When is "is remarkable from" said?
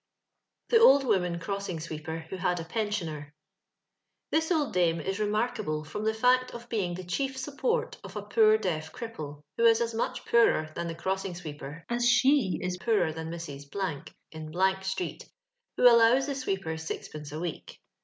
4.99-6.05